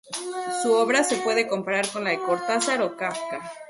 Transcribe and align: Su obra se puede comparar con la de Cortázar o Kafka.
Su 0.63 0.73
obra 0.73 1.03
se 1.03 1.17
puede 1.17 1.47
comparar 1.47 1.87
con 1.89 2.03
la 2.05 2.09
de 2.09 2.17
Cortázar 2.17 2.81
o 2.81 2.97
Kafka. 2.97 3.51